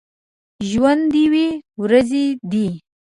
[0.69, 1.47] ژوند دوې
[1.81, 2.67] ورځي دی